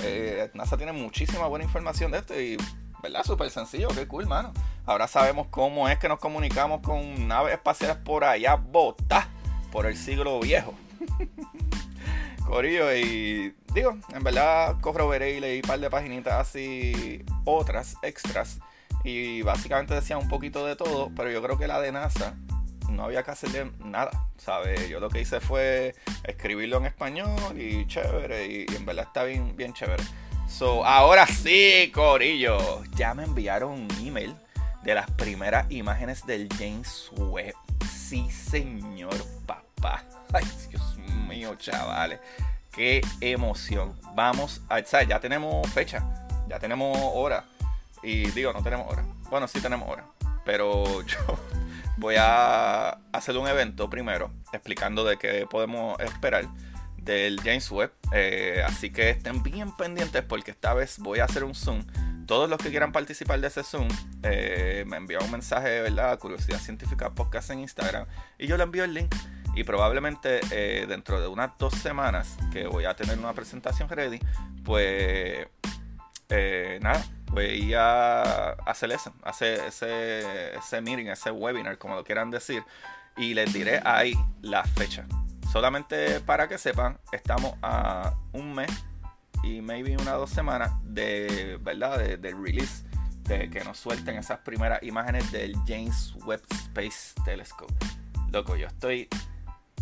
Eh, 0.02 0.50
NASA 0.54 0.76
tiene 0.76 0.92
muchísima 0.92 1.46
buena 1.46 1.64
información 1.64 2.10
de 2.10 2.18
esto 2.18 2.40
y 2.40 2.56
¿verdad? 3.04 3.22
Súper 3.22 3.50
sencillo, 3.50 3.88
qué 3.88 4.08
cool, 4.08 4.26
mano. 4.26 4.54
Ahora 4.86 5.06
sabemos 5.06 5.48
cómo 5.50 5.90
es 5.90 5.98
que 5.98 6.08
nos 6.08 6.18
comunicamos 6.18 6.80
con 6.80 7.28
naves 7.28 7.52
espaciales 7.52 7.98
por 7.98 8.24
allá, 8.24 8.54
botas, 8.54 9.26
por 9.70 9.84
el 9.84 9.94
siglo 9.94 10.40
viejo. 10.40 10.74
Corillo, 12.46 12.94
y 12.94 13.54
digo, 13.75 13.97
en 14.14 14.23
verdad 14.23 14.76
corroboré 14.81 15.33
y 15.33 15.40
leí 15.40 15.57
un 15.57 15.62
par 15.62 15.81
de 15.81 15.90
paginitas 15.90 16.35
así, 16.35 17.25
otras, 17.45 17.97
extras. 18.02 18.59
Y 19.02 19.43
básicamente 19.43 19.95
decía 19.95 20.16
un 20.16 20.28
poquito 20.28 20.64
de 20.64 20.76
todo, 20.76 21.11
pero 21.14 21.31
yo 21.31 21.43
creo 21.43 21.59
que 21.59 21.66
la 21.66 21.81
de 21.81 21.93
NASA 21.93 22.35
no 22.90 23.04
había 23.04 23.23
que 23.23 23.33
hacerle 23.33 23.71
nada, 23.85 24.28
¿sabes? 24.38 24.88
Yo 24.88 25.00
lo 25.00 25.11
que 25.11 25.21
hice 25.21 25.40
fue 25.40 25.95
escribirlo 26.23 26.78
en 26.78 26.87
español 26.87 27.61
y 27.61 27.87
chévere, 27.87 28.47
y, 28.47 28.66
en 28.75 28.87
verdad 28.87 29.07
está 29.07 29.25
bien, 29.25 29.57
bien 29.57 29.75
chévere. 29.75 30.02
So, 30.49 30.85
ahora 30.85 31.26
sí, 31.26 31.90
Corillo. 31.93 32.85
Ya 32.95 33.14
me 33.14 33.25
enviaron 33.25 33.73
un 33.73 33.88
email 34.07 34.35
de 34.83 34.95
las 34.95 35.11
primeras 35.11 35.71
imágenes 35.71 36.25
del 36.26 36.49
James 36.59 37.11
Webb. 37.16 37.54
Sí, 37.90 38.31
señor 38.31 39.14
papá. 39.47 40.04
Ay, 40.33 40.45
Dios 40.71 40.97
mío, 41.28 41.54
chavales. 41.57 42.21
Qué 42.75 43.02
emoción. 43.21 43.95
Vamos 44.14 44.61
a. 44.69 44.81
Ya 44.81 45.21
tenemos 45.21 45.69
fecha. 45.73 46.02
Ya 46.49 46.59
tenemos 46.59 46.97
hora. 47.14 47.45
Y 48.02 48.31
digo, 48.33 48.52
no 48.52 48.62
tenemos 48.62 48.90
hora. 48.93 49.04
Bueno, 49.31 49.47
sí 49.49 49.61
tenemos 49.61 49.88
hora. 49.88 50.04
Pero 50.45 51.02
yo 51.07 51.19
voy 51.97 52.16
a 52.19 52.99
hacer 53.12 53.37
un 53.37 53.47
evento 53.47 53.88
primero 53.88 54.31
explicando 54.52 55.04
de 55.04 55.16
qué 55.16 55.47
podemos 55.49 55.99
esperar 56.00 56.47
del 56.97 57.40
James 57.40 57.71
Webb. 57.71 57.93
Eh, 58.12 58.62
así 58.66 58.90
que 58.90 59.11
estén 59.11 59.43
bien 59.43 59.75
pendientes 59.76 60.23
porque 60.23 60.50
esta 60.50 60.75
vez 60.75 60.99
voy 60.99 61.21
a 61.21 61.25
hacer 61.25 61.45
un 61.45 61.54
Zoom. 61.54 61.85
Todos 62.26 62.49
los 62.49 62.59
que 62.59 62.71
quieran 62.71 62.90
participar 62.90 63.40
de 63.40 63.49
ese 63.49 63.62
Zoom, 63.62 63.87
eh, 64.23 64.85
me 64.87 64.97
envían 64.97 65.23
un 65.23 65.31
mensaje, 65.31 65.83
¿verdad? 65.83 66.19
Curiosidad 66.19 66.59
Científica 66.59 67.11
Podcast 67.11 67.50
en 67.50 67.61
Instagram. 67.61 68.07
Y 68.38 68.47
yo 68.47 68.57
le 68.57 68.62
envío 68.64 68.85
el 68.85 68.95
link. 68.95 69.14
Y 69.54 69.64
probablemente 69.64 70.40
eh, 70.50 70.87
dentro 70.87 71.20
de 71.20 71.28
unas 71.28 71.56
dos 71.58 71.75
semanas 71.75 72.37
que 72.52 72.66
voy 72.66 72.84
a 72.84 72.94
tener 72.94 73.18
una 73.18 73.32
presentación 73.32 73.88
ready, 73.88 74.18
pues 74.64 75.46
nada, 76.80 77.04
voy 77.26 77.73
a 77.75 78.50
hacer 78.66 78.90
eso, 78.90 79.12
hacer 79.23 79.61
ese, 79.68 80.56
ese 80.56 80.80
meeting, 80.80 81.06
ese 81.06 81.30
webinar, 81.30 81.78
como 81.78 81.94
lo 81.94 82.04
quieran 82.04 82.30
decir. 82.30 82.64
Y 83.16 83.34
les 83.34 83.52
diré 83.52 83.80
ahí 83.84 84.14
la 84.42 84.64
fecha 84.64 85.06
solamente 85.54 86.18
para 86.18 86.49
que 86.49 86.58
sepan, 86.58 86.99
estamos 87.12 87.54
a 87.62 88.12
un 88.32 88.56
mes 88.56 88.73
y 89.44 89.61
maybe 89.61 89.96
una 89.96 90.16
o 90.16 90.18
dos 90.18 90.30
semanas 90.30 90.73
de, 90.82 91.61
¿verdad? 91.62 91.96
De, 92.18 92.32
release, 92.32 92.84
de 93.23 93.49
que 93.49 93.62
nos 93.62 93.78
suelten 93.78 94.16
esas 94.16 94.40
primeras 94.40 94.82
imágenes 94.82 95.30
del 95.30 95.54
James 95.64 96.12
Webb 96.26 96.42
Space 96.50 97.14
Telescope. 97.25 97.73
Loco, 98.32 98.56
yo 98.56 98.66
estoy 98.66 99.08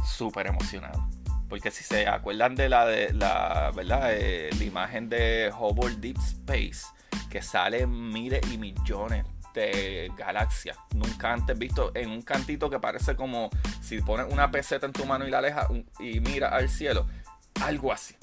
súper 0.05 0.47
emocionado. 0.47 1.09
Porque 1.49 1.71
si 1.71 1.85
se 1.85 2.07
acuerdan 2.07 2.55
de 2.55 2.69
la 2.69 2.87
de 2.87 3.13
la, 3.13 3.73
¿verdad? 3.75 4.11
Eh, 4.13 4.51
la 4.59 4.65
imagen 4.65 5.09
de 5.09 5.53
Hubble 5.57 5.97
Deep 5.97 6.17
Space, 6.19 6.87
que 7.29 7.43
sale 7.43 7.87
miles 7.87 8.41
y 8.51 8.59
millones 8.59 9.27
de 9.53 10.11
galaxias 10.17 10.79
nunca 10.95 11.33
antes 11.33 11.59
visto 11.59 11.93
en 11.95 12.11
un 12.11 12.23
cantito 12.23 12.71
que 12.71 12.79
parece 12.79 13.17
como 13.17 13.51
si 13.83 14.01
pones 14.01 14.33
una 14.33 14.51
peseta 14.51 14.87
en 14.87 14.93
tu 14.93 15.05
mano 15.05 15.27
y 15.27 15.31
la 15.31 15.39
alejas 15.39 15.69
y 15.99 16.21
mira 16.21 16.49
al 16.49 16.69
cielo, 16.69 17.07
algo 17.61 17.93
así. 17.93 18.17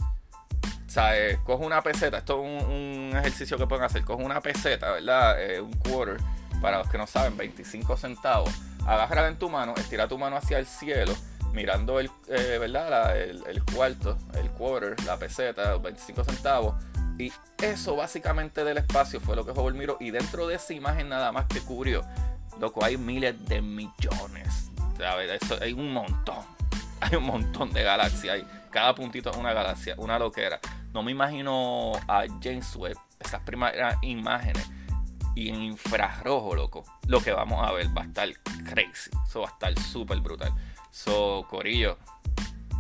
O 0.90 0.92
sea, 0.92 1.16
eh, 1.16 1.40
coge 1.44 1.64
una 1.64 1.84
peseta, 1.84 2.18
esto 2.18 2.44
es 2.44 2.64
un, 2.64 3.12
ejercicio 3.16 3.58
que 3.60 3.68
pueden 3.68 3.86
hacer, 3.86 4.04
coge 4.04 4.24
una 4.24 4.42
peseta, 4.42 4.92
¿verdad? 4.94 5.40
Eh, 5.40 5.62
un 5.62 5.74
quarter, 5.74 6.18
para 6.62 6.80
los 6.80 6.90
que 6.90 6.98
no 6.98 7.06
saben, 7.06 7.38
25 7.38 7.96
centavos, 7.96 8.50
agárrala 8.88 9.28
en 9.28 9.38
tu 9.38 9.50
mano, 9.50 9.76
estira 9.78 10.08
tu 10.08 10.18
mano 10.18 10.36
hacia 10.36 10.58
el 10.58 10.66
cielo, 10.66 11.14
mirando 11.54 12.00
el, 12.00 12.10
eh, 12.28 12.58
¿verdad? 12.60 13.18
el, 13.18 13.64
cuarto, 13.64 14.18
el 14.36 14.50
quarter, 14.52 14.96
la 15.06 15.18
peseta, 15.18 15.72
los 15.72 15.82
25 15.82 16.24
centavos, 16.24 16.76
y 17.20 17.34
eso 17.62 17.98
básicamente 17.98 18.64
del 18.64 18.78
espacio 18.78 19.20
fue 19.20 19.36
lo 19.36 19.46
que 19.46 19.52
Hubble 19.52 19.78
miró. 19.78 19.98
Y 20.00 20.12
dentro 20.12 20.48
de 20.48 20.56
esa 20.56 20.74
imagen 20.74 21.10
nada 21.10 21.34
más 21.34 21.46
que 21.48 21.60
cubrió, 21.60 22.06
loco, 22.60 22.84
hay 22.84 22.98
miles 22.98 23.46
de 23.46 23.62
millones. 23.62 24.72
Eso, 25.42 25.58
hay 25.62 25.74
un 25.74 25.94
montón. 25.94 26.44
Hay 27.02 27.16
un 27.16 27.24
montón 27.24 27.72
de 27.72 27.82
galaxias. 27.82 28.36
Hay, 28.36 28.46
cada 28.70 28.94
puntito 28.94 29.30
es 29.30 29.38
una 29.38 29.54
galaxia, 29.54 29.96
una 29.98 30.20
loquera. 30.20 30.60
No 30.94 31.02
me 31.02 31.12
imagino 31.12 31.94
a 32.10 32.26
James 32.44 32.76
Webb, 32.76 32.98
esas 33.18 33.42
primeras 33.44 33.96
imágenes. 34.02 34.70
Y 35.36 35.48
en 35.48 35.62
infrarrojo, 35.62 36.56
loco. 36.56 36.84
Lo 37.08 37.22
que 37.22 37.32
vamos 37.32 37.66
a 37.66 37.72
ver 37.72 37.88
va 37.98 38.02
a 38.02 38.06
estar 38.06 38.28
crazy. 38.66 39.10
Eso 39.26 39.40
va 39.42 39.48
a 39.48 39.52
estar 39.52 39.80
súper 39.80 40.20
brutal. 40.20 40.52
So, 40.92 41.46
Corillo, 41.50 41.98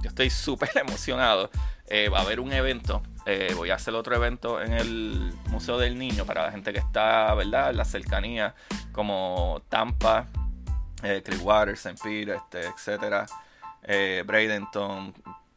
yo 0.01 0.09
estoy 0.09 0.29
súper 0.29 0.71
emocionado. 0.75 1.49
Eh, 1.87 2.09
va 2.09 2.19
a 2.19 2.21
haber 2.21 2.39
un 2.39 2.53
evento 2.53 3.01
eh, 3.31 3.53
voy 3.55 3.69
a 3.69 3.75
hacer 3.75 3.93
otro 3.93 4.15
evento 4.15 4.59
en 4.59 4.73
el 4.73 5.31
Museo 5.49 5.77
del 5.77 5.99
Niño 5.99 6.25
para 6.25 6.45
la 6.45 6.51
gente 6.51 6.73
que 6.73 6.79
está, 6.79 7.31
¿verdad? 7.35 7.69
En 7.69 7.77
la 7.77 7.85
cercanía, 7.85 8.55
como 8.91 9.61
Tampa, 9.69 10.25
eh, 11.03 11.21
Clearwater, 11.23 11.75
St. 11.75 11.99
Peter, 12.03 12.37
este, 12.37 12.61
etcétera, 12.61 13.27
eh, 13.83 14.23
Bradenton, 14.25 15.13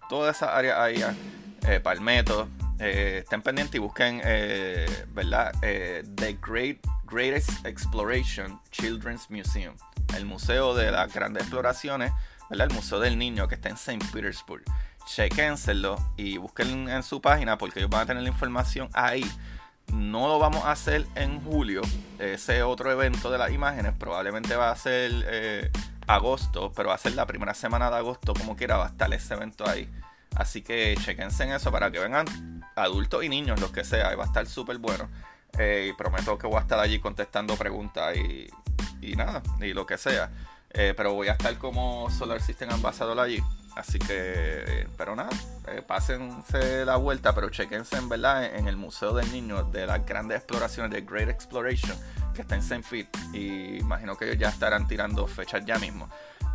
toda 0.07 0.33
esa 0.33 0.55
área 0.55 0.83
ahí, 0.83 1.03
Palmetto. 1.83 2.47
estén 2.79 3.41
pendientes 3.41 3.77
y 3.77 3.79
busquen, 3.79 4.19
¿verdad? 5.15 5.53
The 5.61 6.37
Great 6.47 6.79
Greatest 7.07 7.65
Exploration 7.65 8.61
Children's 8.71 9.31
Museum, 9.31 9.75
el 10.15 10.27
museo 10.27 10.75
de 10.75 10.91
las 10.91 11.15
grandes 11.15 11.45
exploraciones, 11.45 12.13
¿verdad? 12.53 12.69
El 12.71 12.77
Museo 12.77 13.01
del 13.01 13.19
Niño 13.19 13.49
que 13.49 13.57
está 13.57 13.69
en 13.69 13.75
St. 13.75 13.99
Petersburg 14.13 14.63
chequénselo 15.05 15.97
y 16.17 16.37
busquen 16.39 16.89
en 16.89 17.03
su 17.03 17.21
página 17.21 17.59
porque 17.59 17.81
ellos 17.81 17.91
van 17.91 18.03
a 18.03 18.07
tener 18.07 18.23
la 18.23 18.29
información 18.29 18.89
ahí. 18.93 19.31
No 19.93 20.29
lo 20.29 20.39
vamos 20.39 20.65
a 20.65 20.73
hacer 20.73 21.07
en 21.17 21.43
julio, 21.43 21.83
ese 22.19 22.63
otro 22.63 22.91
evento 22.91 23.31
de 23.31 23.39
las 23.39 23.51
imágenes 23.51 23.93
probablemente 23.99 24.57
va 24.57 24.71
a 24.71 24.77
ser 24.77 25.11
eh, 25.27 25.71
agosto, 26.07 26.73
pero 26.75 26.91
va 26.91 26.95
a 26.95 26.99
ser 26.99 27.15
la 27.15 27.27
primera 27.27 27.53
semana 27.53 27.91
de 27.91 27.97
agosto, 27.97 28.33
como 28.33 28.57
quiera, 28.57 28.77
va 28.77 28.87
a 28.87 28.89
estar 28.89 29.13
ese 29.13 29.35
evento 29.35 29.69
ahí. 29.69 29.91
Así 30.37 30.63
que 30.63 30.95
chequense 30.99 31.45
en 31.45 31.53
eso 31.53 31.71
para 31.71 31.91
que 31.91 31.99
vengan 31.99 32.27
adultos 32.75 33.23
y 33.23 33.29
niños, 33.29 33.61
los 33.61 33.71
que 33.71 33.85
sea, 33.85 34.13
y 34.13 34.17
va 34.17 34.25
a 34.25 34.27
estar 34.29 34.47
súper 34.47 34.79
bueno. 34.79 35.11
Eh, 35.59 35.91
y 35.91 35.93
prometo 35.93 36.39
que 36.39 36.47
voy 36.47 36.57
a 36.57 36.61
estar 36.61 36.79
allí 36.79 36.99
contestando 36.99 37.57
preguntas 37.57 38.17
y, 38.17 38.49
y 39.03 39.17
nada, 39.17 39.43
y 39.61 39.75
lo 39.75 39.85
que 39.85 39.99
sea. 39.99 40.31
Eh, 40.75 40.95
pero 40.97 41.13
voy 41.13 41.29
a 41.29 41.33
estar 41.33 41.57
como 41.59 42.11
Solar 42.11 42.41
System 42.41 42.71
Ambassador 42.71 43.19
allí. 43.21 43.43
Así 43.77 43.99
que, 43.99 44.87
pero 44.99 45.17
nada, 45.17 45.31
eh, 45.69 45.83
pásense 45.87 46.85
la 46.85 46.97
vuelta, 46.97 47.35
pero 47.35 47.49
chequense 47.49 47.97
en 47.97 48.09
verdad 48.09 48.45
en 48.45 48.69
el 48.69 48.77
Museo 48.77 49.15
del 49.15 49.31
Niño 49.33 49.65
de 49.65 49.87
las 49.87 50.05
grandes 50.05 50.39
exploraciones 50.39 50.93
de 50.93 51.01
Great 51.01 51.31
Exploration 51.31 51.97
que 52.35 52.43
está 52.43 52.55
en 52.55 52.61
St. 52.61 52.85
Pete. 52.89 53.19
Y 53.33 53.79
imagino 53.79 54.17
que 54.17 54.27
ellos 54.27 54.39
ya 54.39 54.49
estarán 54.49 54.87
tirando 54.87 55.27
fechas 55.27 55.65
ya 55.65 55.79
mismo. 55.79 56.09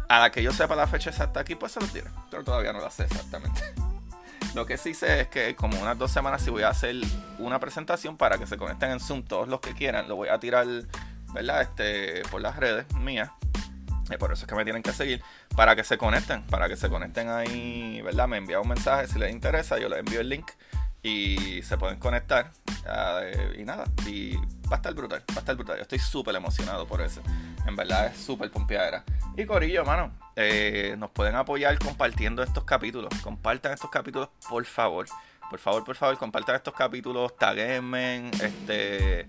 A 0.10 0.20
la 0.20 0.32
que 0.32 0.44
yo 0.44 0.52
sepa 0.52 0.76
la 0.76 0.88
fecha 0.88 1.10
exacta 1.10 1.40
aquí, 1.40 1.56
pues 1.56 1.72
se 1.72 1.80
los 1.80 1.92
diré. 1.92 2.10
Pero 2.30 2.44
todavía 2.44 2.72
no 2.72 2.80
la 2.80 2.92
sé 2.92 3.04
exactamente. 3.04 3.62
Lo 4.56 4.66
que 4.66 4.78
sí 4.78 4.94
sé 4.94 5.22
es 5.22 5.28
que 5.28 5.56
como 5.56 5.80
unas 5.80 5.98
dos 5.98 6.12
semanas 6.12 6.42
sí 6.42 6.50
voy 6.50 6.64
a 6.64 6.70
hacer 6.70 6.96
una 7.40 7.60
presentación 7.60 8.16
para 8.16 8.38
que 8.38 8.48
se 8.48 8.58
conecten 8.58 8.92
en 8.92 9.00
Zoom 9.00 9.24
todos 9.24 9.48
los 9.48 9.60
que 9.60 9.74
quieran. 9.74 10.08
Lo 10.08 10.16
voy 10.16 10.30
a 10.30 10.40
tirar, 10.40 10.66
¿verdad? 11.34 11.62
Este, 11.62 12.24
por 12.30 12.42
las 12.42 12.56
redes 12.56 12.92
mías 12.96 13.32
y 14.12 14.18
por 14.18 14.32
eso 14.32 14.46
es 14.46 14.48
que 14.50 14.56
me 14.56 14.64
tienen 14.64 14.84
que 14.84 14.94
seguir 14.94 15.22
para 15.56 15.76
que 15.76 15.84
se 15.84 15.98
conecten, 15.98 16.44
para 16.44 16.68
que 16.68 16.76
se 16.76 16.90
conecten 16.90 17.30
ahí, 17.30 18.02
¿verdad? 18.02 18.28
Me 18.28 18.38
envía 18.38 18.60
un 18.60 18.68
mensaje 18.68 19.08
si 19.08 19.20
les 19.20 19.32
interesa, 19.32 19.78
yo 19.80 19.90
les 19.90 20.00
envío 20.00 20.22
el 20.22 20.30
link 20.30 20.52
y 21.04 21.62
se 21.64 21.78
pueden 21.78 22.00
conectar. 22.00 22.52
Ah, 22.86 23.22
y 23.58 23.64
nada, 23.64 23.86
y 24.06 24.36
va 24.36 24.74
a 24.74 24.76
estar 24.76 24.94
brutal, 24.94 25.24
va 25.32 25.36
a 25.36 25.40
estar 25.40 25.56
brutal. 25.56 25.78
Yo 25.78 25.82
estoy 25.82 26.00
súper 26.00 26.36
emocionado 26.36 26.88
por 26.88 27.02
eso. 27.02 27.22
En 27.66 27.76
verdad 27.76 28.08
es 28.08 28.18
súper 28.18 28.52
pompeadera. 28.52 29.04
Y 29.36 29.46
Corillo, 29.46 29.86
mano, 29.86 30.12
eh, 30.36 30.96
nos 30.98 31.12
pueden 31.12 31.36
apoyar 31.36 31.78
compartiendo 31.80 32.42
estos 32.44 32.64
capítulos. 32.64 33.14
Compartan 33.22 33.74
estos 33.74 33.90
capítulos, 33.90 34.30
por 34.50 34.66
favor. 34.66 35.06
Por 35.50 35.60
favor, 35.60 35.84
por 35.86 35.96
favor, 35.96 36.18
compartan 36.18 36.56
estos 36.58 36.74
capítulos, 36.74 37.38
taguenme, 37.38 38.30
este 38.32 39.28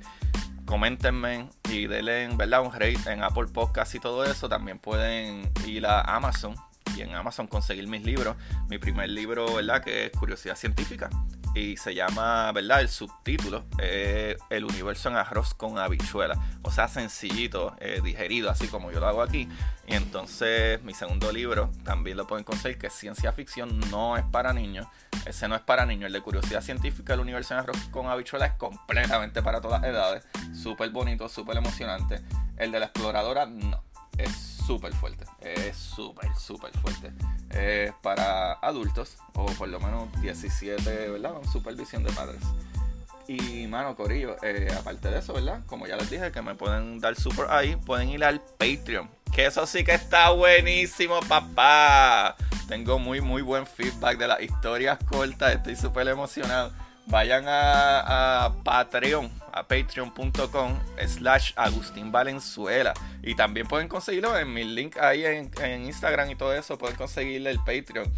coméntenme 0.69 1.49
y 1.71 1.87
denle 1.87 2.29
¿verdad? 2.37 2.61
un 2.61 2.73
rate 2.73 2.99
en 3.07 3.23
Apple 3.23 3.47
Podcast 3.53 3.95
y 3.95 4.01
todo 4.01 4.25
eso. 4.25 4.49
También 4.49 4.79
pueden 4.79 5.51
ir 5.67 5.87
a 5.87 6.03
Amazon 6.03 6.55
y 6.95 7.01
en 7.01 7.15
Amazon 7.15 7.47
conseguir 7.47 7.87
mis 7.89 8.05
libros. 8.05 8.37
Mi 8.69 8.79
primer 8.79 9.09
libro, 9.09 9.55
¿verdad? 9.55 9.83
Que 9.83 10.07
es 10.07 10.13
Curiosidad 10.13 10.57
Científica. 10.57 11.09
Y 11.55 11.77
se 11.77 11.95
llama, 11.95 12.53
¿verdad? 12.53 12.81
El 12.81 12.89
subtítulo, 12.89 13.65
El 13.79 14.65
universo 14.65 15.09
en 15.09 15.17
arroz 15.17 15.55
con 15.55 15.79
habichuela. 15.79 16.39
O 16.63 16.71
sea, 16.71 16.89
sencillito, 16.89 17.75
eh, 17.81 18.01
digerido, 18.03 18.51
así 18.51 18.69
como 18.69 18.93
yo 18.93 19.01
lo 19.01 19.09
hago 19.09 19.23
aquí. 19.23 19.49
Y 19.87 19.95
entonces 19.95 20.83
mi 20.83 20.95
segundo 20.95 21.33
libro 21.33 21.71
también 21.85 22.17
lo 22.17 22.27
pueden 22.27 22.45
conseguir, 22.45 22.79
que 22.79 22.91
Ciencia 22.91 23.33
Ficción, 23.33 23.81
no 23.91 24.17
es 24.17 24.25
para 24.25 24.53
niños. 24.53 24.87
Ese 25.27 25.49
no 25.49 25.57
es 25.57 25.63
para 25.63 25.87
niños. 25.87 26.07
El 26.07 26.13
de 26.13 26.21
Curiosidad 26.21 26.61
Científica, 26.61 27.15
El 27.15 27.21
universo 27.21 27.55
en 27.55 27.61
arroz 27.61 27.79
con 27.91 28.07
habichuela 28.07 28.47
es 28.47 28.53
completamente 28.53 29.43
para 29.43 29.61
todas 29.61 29.83
edades. 29.85 30.25
Súper 30.55 30.91
bonito, 30.91 31.29
súper 31.29 31.57
emocionante. 31.57 32.21
El 32.57 32.71
de 32.71 32.81
la 32.81 32.87
exploradora, 32.87 33.47
no. 33.47 33.83
Es 34.17 34.58
súper 34.69 34.93
fuerte. 34.93 35.25
Es 35.41 35.79
súper, 35.79 36.29
súper 36.37 36.71
fuerte. 36.73 37.11
Es 37.49 37.91
para 38.03 38.53
adultos, 38.53 39.17
o 39.33 39.47
por 39.47 39.67
lo 39.67 39.81
menos 39.81 40.09
17, 40.21 41.09
¿verdad? 41.09 41.33
Con 41.33 41.51
supervisión 41.51 42.05
de 42.05 42.13
padres. 42.13 42.43
Y, 43.27 43.67
mano, 43.67 43.97
Corillo, 43.97 44.37
eh, 44.43 44.69
aparte 44.79 45.09
de 45.09 45.21
eso, 45.21 45.33
¿verdad? 45.33 45.63
Como 45.65 45.87
ya 45.87 45.97
les 45.97 46.11
dije, 46.11 46.31
que 46.33 46.43
me 46.43 46.55
pueden 46.55 46.99
dar 46.99 47.17
super 47.17 47.47
ahí, 47.49 47.77
pueden 47.77 48.11
ir 48.11 48.23
al 48.23 48.43
Patreon. 48.59 49.09
Que 49.35 49.47
eso 49.47 49.67
sí 49.67 49.85
que 49.85 49.95
está 49.95 50.33
buenísimo, 50.33 51.21
papá. 51.21 52.37
Tengo 52.69 52.99
muy, 52.99 53.23
muy 53.23 53.41
buen 53.41 53.67
feedback 53.67 54.19
de 54.19 54.29
las 54.29 54.43
historias 54.43 54.99
cortas. 55.09 55.55
Estoy 55.55 55.77
súper 55.77 56.09
emocionado 56.09 56.73
vayan 57.09 57.45
a, 57.47 58.53
Patreon, 58.63 59.31
a 59.53 59.67
patreon.com 59.67 60.79
slash 61.07 61.53
Agustín 61.57 62.13
Valenzuela. 62.13 62.95
Y 63.23 63.35
también 63.35 63.67
pueden 63.67 63.89
conseguirlo 63.89 64.39
en 64.39 64.53
mi 64.53 64.65
link 64.65 64.97
ahí 64.99 65.25
en, 65.25 65.51
Instagram 65.85 66.31
y 66.31 66.37
todo 66.37 66.55
eso. 66.55 66.79
Pueden 66.79 66.97
conseguirle 66.97 67.51
el 67.51 67.59
Patreon. 67.59 68.13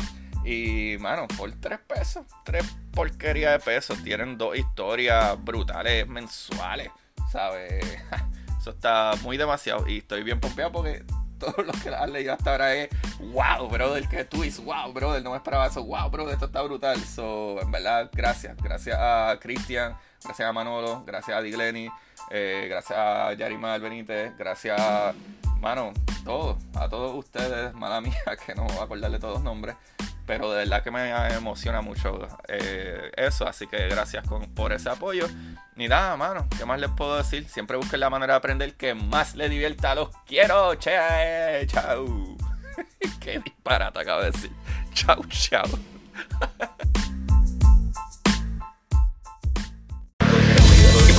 Y, 0.45 0.97
mano, 0.99 1.29
por 1.37 1.53
tres 1.61 1.79
pesos, 1.81 2.27
tres 2.45 2.65
porquerías 2.93 3.53
de 3.53 3.59
pesos, 3.59 4.03
tienen 4.03 4.39
dos 4.39 4.57
historias 4.57 5.43
brutales 5.45 6.09
mensuales, 6.09 6.91
¿sabes? 7.31 7.85
Eso 8.59 8.71
está 8.71 9.13
muy 9.23 9.37
demasiado. 9.37 9.87
Y 9.89 9.99
estoy 9.99 10.23
bien 10.23 10.41
pompeado 10.41 10.73
porque 10.73 11.05
todo 11.41 11.63
lo 11.63 11.73
que 11.73 11.89
has 11.89 12.09
leído 12.11 12.35
hasta 12.35 12.53
ahora 12.53 12.75
es 12.75 12.91
wow, 13.33 13.69
brother, 13.69 14.07
que 14.09 14.25
twist, 14.25 14.61
wow, 14.61 14.93
brother, 14.93 15.23
no 15.23 15.31
me 15.31 15.37
esperaba 15.39 15.67
eso, 15.67 15.83
wow, 15.83 16.09
brother, 16.11 16.35
esto 16.35 16.47
está 16.47 16.63
brutal. 16.63 16.99
So, 17.01 17.61
en 17.61 17.71
verdad, 17.71 18.11
gracias. 18.13 18.57
Gracias 18.59 18.97
a 18.99 19.37
Cristian, 19.41 19.97
gracias 20.25 20.49
a 20.49 20.53
Manolo, 20.53 21.05
gracias 21.07 21.37
a 21.37 21.43
Digleni, 21.43 21.91
eh, 22.31 22.67
gracias 22.69 22.99
a 22.99 23.33
Yarimar 23.35 23.81
Benítez, 23.81 24.37
gracias 24.37 24.81
a, 24.81 25.15
mano, 25.61 25.93
todos, 26.25 26.57
a 26.75 26.89
todos 26.89 27.17
ustedes, 27.17 27.75
mala 27.75 28.00
mía, 28.03 28.15
que 28.45 28.55
no 28.55 28.65
voy 28.65 28.79
a 28.79 28.85
acordarle 28.85 29.19
todos 29.19 29.35
los 29.35 29.43
nombres 29.43 29.77
pero 30.31 30.53
de 30.53 30.59
verdad 30.59 30.85
que 30.85 30.93
me 30.93 31.11
emociona 31.35 31.81
mucho 31.81 32.29
eh, 32.47 33.11
eso, 33.17 33.49
así 33.49 33.67
que 33.67 33.89
gracias 33.89 34.25
por 34.55 34.73
ese 34.73 34.89
apoyo. 34.89 35.27
Ni 35.75 35.89
nada, 35.89 36.17
mano, 36.17 36.47
¿qué 36.57 36.65
más 36.65 36.79
les 36.79 36.89
puedo 36.91 37.17
decir? 37.17 37.49
Siempre 37.49 37.77
busquen 37.77 37.99
la 37.99 38.11
manera 38.11 38.35
de 38.35 38.39
aprender 38.39 38.75
que 38.75 38.95
más 38.95 39.35
les 39.35 39.50
divierta. 39.50 39.93
Los 39.97 40.11
quiero, 40.27 40.77
che, 40.77 41.67
chau. 41.67 42.37
Qué 43.21 43.41
disparate 43.41 43.99
acabo 43.99 44.21
de 44.23 44.31
decir. 44.31 44.53